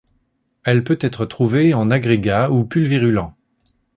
[0.63, 3.35] Elle peut être trouvée en agrégat ou pulvérulent.